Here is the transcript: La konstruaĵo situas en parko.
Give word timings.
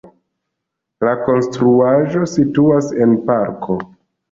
La 1.07 1.13
konstruaĵo 1.27 2.25
situas 2.33 2.91
en 3.07 3.17
parko. 3.31 3.81